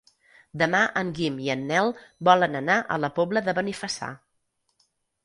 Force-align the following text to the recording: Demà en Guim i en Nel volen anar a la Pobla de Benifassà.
Demà 0.59 0.79
en 1.01 1.11
Guim 1.19 1.35
i 1.47 1.51
en 1.55 1.61
Nel 1.71 1.91
volen 2.29 2.57
anar 2.61 2.79
a 2.97 2.97
la 3.05 3.11
Pobla 3.19 3.45
de 3.49 3.55
Benifassà. 3.59 4.11